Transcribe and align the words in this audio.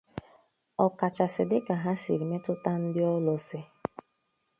ọkachasị 0.85 1.43
dịka 1.49 1.73
ha 1.83 1.91
siri 2.01 2.25
metụta 2.31 2.71
ndị 2.83 3.01
ọlụsị. 3.13 3.59